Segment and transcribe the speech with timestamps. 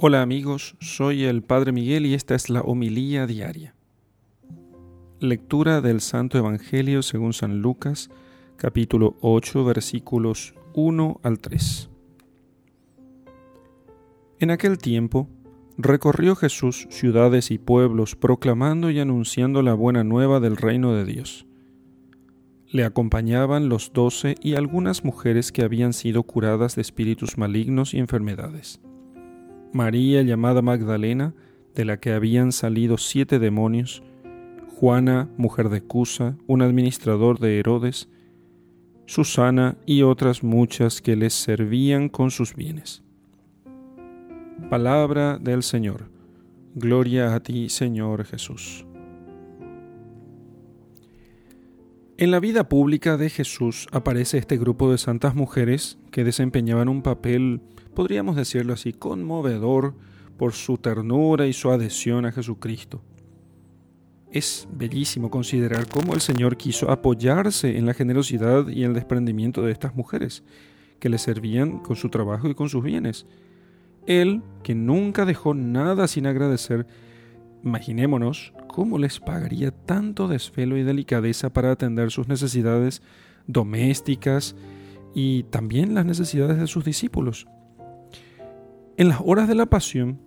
[0.00, 3.74] Hola amigos, soy el Padre Miguel y esta es la homilía diaria.
[5.18, 8.08] Lectura del Santo Evangelio según San Lucas,
[8.56, 11.90] capítulo 8, versículos 1 al 3.
[14.38, 15.28] En aquel tiempo,
[15.76, 21.44] recorrió Jesús ciudades y pueblos proclamando y anunciando la buena nueva del reino de Dios.
[22.68, 27.98] Le acompañaban los doce y algunas mujeres que habían sido curadas de espíritus malignos y
[27.98, 28.80] enfermedades
[29.72, 31.34] María llamada Magdalena,
[31.74, 34.02] de la que habían salido siete demonios,
[34.78, 38.08] Juana, mujer de Cusa, un administrador de Herodes,
[39.06, 43.02] Susana y otras muchas que les servían con sus bienes.
[44.70, 46.10] Palabra del Señor.
[46.74, 48.87] Gloria a ti, Señor Jesús.
[52.20, 57.00] En la vida pública de Jesús aparece este grupo de santas mujeres que desempeñaban un
[57.00, 57.60] papel,
[57.94, 59.94] podríamos decirlo así, conmovedor
[60.36, 63.04] por su ternura y su adhesión a Jesucristo.
[64.32, 69.70] Es bellísimo considerar cómo el Señor quiso apoyarse en la generosidad y el desprendimiento de
[69.70, 70.42] estas mujeres,
[70.98, 73.26] que le servían con su trabajo y con sus bienes.
[74.08, 76.84] Él, que nunca dejó nada sin agradecer,
[77.62, 83.02] imaginémonos ¿cómo les pagaría tanto desvelo y delicadeza para atender sus necesidades
[83.46, 84.54] domésticas
[85.14, 87.48] y también las necesidades de sus discípulos?
[88.96, 90.20] En las horas de la pasión,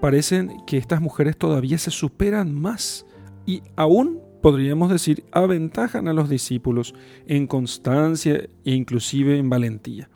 [0.00, 3.06] parecen que estas mujeres todavía se superan más
[3.46, 6.94] y aún podríamos decir aventajan a los discípulos
[7.26, 10.08] en constancia e inclusive en valentía.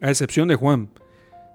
[0.00, 0.90] A excepción de Juan,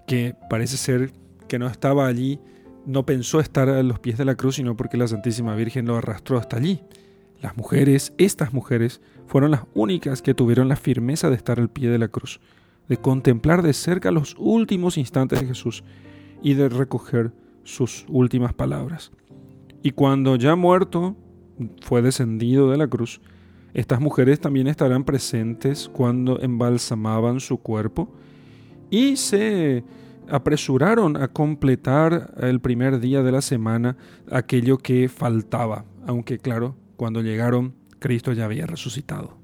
[0.07, 1.11] que parece ser
[1.47, 2.39] que no estaba allí
[2.85, 5.97] no pensó estar a los pies de la cruz, sino porque la Santísima Virgen lo
[5.97, 6.81] arrastró hasta allí.
[7.41, 11.89] Las mujeres, estas mujeres, fueron las únicas que tuvieron la firmeza de estar al pie
[11.89, 12.39] de la cruz,
[12.87, 15.83] de contemplar de cerca los últimos instantes de Jesús
[16.43, 17.31] y de recoger
[17.63, 19.11] sus últimas palabras.
[19.83, 21.15] Y cuando ya muerto
[21.81, 23.21] fue descendido de la cruz,
[23.73, 28.09] estas mujeres también estarán presentes cuando embalsamaban su cuerpo
[28.89, 29.83] y se
[30.31, 33.97] apresuraron a completar el primer día de la semana
[34.31, 39.37] aquello que faltaba, aunque claro, cuando llegaron, Cristo ya había resucitado.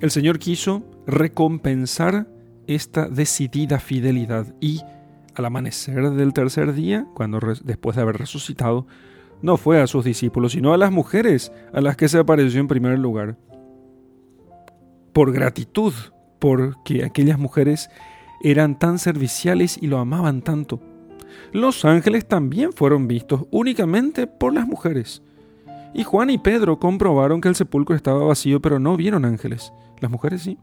[0.00, 2.28] El Señor quiso recompensar
[2.66, 4.80] esta decidida fidelidad y
[5.34, 8.86] al amanecer del tercer día, cuando después de haber resucitado,
[9.42, 12.68] no fue a sus discípulos, sino a las mujeres a las que se apareció en
[12.68, 13.36] primer lugar.
[15.12, 15.92] Por gratitud,
[16.38, 17.90] porque aquellas mujeres
[18.40, 20.80] eran tan serviciales y lo amaban tanto.
[21.52, 25.22] Los ángeles también fueron vistos únicamente por las mujeres.
[25.92, 29.72] Y Juan y Pedro comprobaron que el sepulcro estaba vacío, pero no vieron ángeles.
[30.00, 30.58] Las mujeres sí.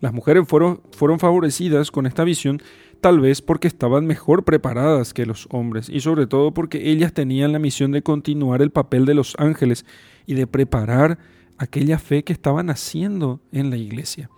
[0.00, 2.60] Las mujeres fueron, fueron favorecidas con esta visión
[3.00, 7.52] tal vez porque estaban mejor preparadas que los hombres y sobre todo porque ellas tenían
[7.52, 9.84] la misión de continuar el papel de los ángeles
[10.26, 11.18] y de preparar
[11.58, 14.30] aquella fe que estaban haciendo en la iglesia.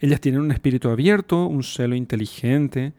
[0.00, 2.94] Ellas tienen un espíritu abierto, un celo inteligente,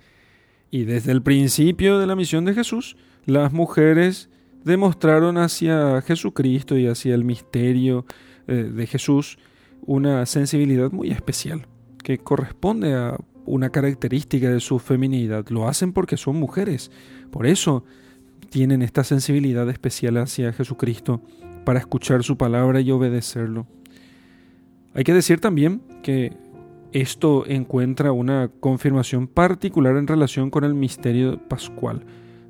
[0.70, 2.96] y desde el principio de la misión de Jesús,
[3.26, 4.30] las mujeres
[4.64, 8.06] demostraron hacia Jesucristo y hacia el misterio
[8.48, 9.38] eh, de Jesús
[9.86, 11.68] una sensibilidad muy especial,
[12.04, 15.48] que corresponde a una característica de su feminidad.
[15.50, 16.92] Lo hacen porque son mujeres.
[17.32, 17.84] Por eso
[18.50, 21.22] tienen esta sensibilidad especial hacia Jesucristo
[21.66, 23.68] para escuchar su palabra y obedecerlo.
[24.94, 26.34] Hay que decir también que
[26.94, 32.04] esto encuentra una confirmación particular en relación con el misterio pascual,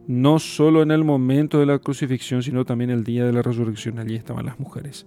[0.07, 4.00] no solo en el momento de la crucifixión, sino también el día de la resurrección.
[4.00, 5.06] Allí estaban las mujeres.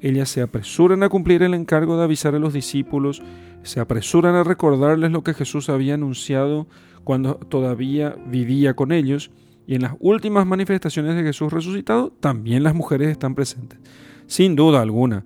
[0.00, 3.22] Ellas se apresuran a cumplir el encargo de avisar a los discípulos,
[3.62, 6.66] se apresuran a recordarles lo que Jesús había anunciado
[7.04, 9.30] cuando todavía vivía con ellos,
[9.66, 13.78] y en las últimas manifestaciones de Jesús resucitado también las mujeres están presentes.
[14.26, 15.24] Sin duda alguna,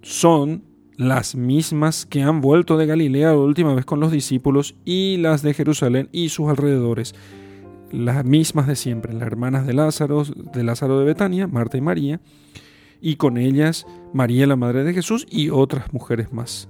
[0.00, 0.69] son
[1.00, 5.40] las mismas que han vuelto de Galilea la última vez con los discípulos y las
[5.40, 7.14] de Jerusalén y sus alrededores.
[7.90, 12.20] Las mismas de siempre, las hermanas de Lázaro, de Lázaro de Betania, Marta y María,
[13.00, 16.68] y con ellas María la Madre de Jesús y otras mujeres más.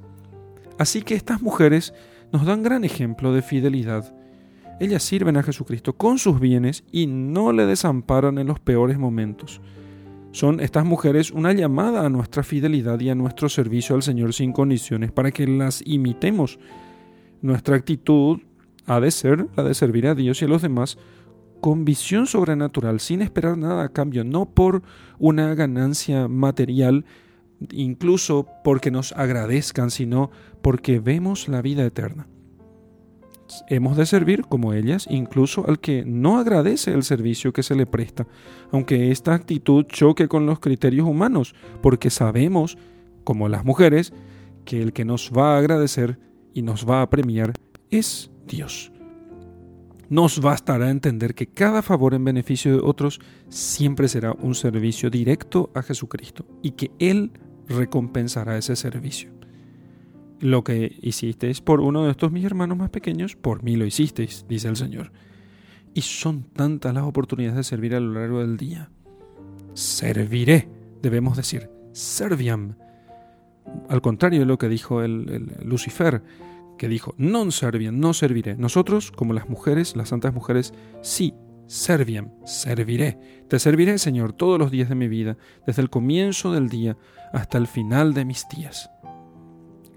[0.78, 1.93] Así que estas mujeres
[2.31, 4.14] nos dan gran ejemplo de fidelidad.
[4.78, 9.60] Ellas sirven a Jesucristo con sus bienes y no le desamparan en los peores momentos.
[10.32, 14.52] Son estas mujeres una llamada a nuestra fidelidad y a nuestro servicio al Señor sin
[14.52, 16.58] condiciones para que las imitemos.
[17.42, 18.38] Nuestra actitud
[18.86, 20.98] ha de ser la de servir a Dios y a los demás
[21.60, 24.82] con visión sobrenatural, sin esperar nada a cambio, no por
[25.18, 27.04] una ganancia material,
[27.70, 30.30] incluso porque nos agradezcan, sino
[30.62, 32.28] porque vemos la vida eterna.
[33.69, 37.87] Hemos de servir como ellas, incluso al que no agradece el servicio que se le
[37.87, 38.26] presta,
[38.70, 42.79] aunque esta actitud choque con los criterios humanos, porque sabemos,
[43.25, 44.12] como las mujeres,
[44.64, 46.19] que el que nos va a agradecer
[46.55, 47.52] y nos va a premiar
[47.91, 48.93] es Dios.
[50.08, 55.70] Nos bastará entender que cada favor en beneficio de otros siempre será un servicio directo
[55.75, 57.31] a Jesucristo y que Él
[57.69, 59.39] recompensará ese servicio.
[60.40, 64.46] Lo que hicisteis por uno de estos mis hermanos más pequeños, por mí lo hicisteis,
[64.48, 65.12] dice el Señor.
[65.92, 68.90] Y son tantas las oportunidades de servir a lo largo del día.
[69.75, 70.69] Serviré,
[71.02, 72.76] debemos decir, serviam.
[73.88, 76.22] Al contrario de lo que dijo el, Lucifer,
[76.78, 78.56] que dijo, non serviam, no serviré.
[78.56, 80.72] Nosotros, como las mujeres, las santas mujeres,
[81.02, 81.34] sí,
[81.66, 83.44] serviam, serviré.
[83.48, 86.96] Te serviré, Señor, todos los días de mi vida, desde el comienzo del día
[87.34, 88.90] hasta el final de mis días.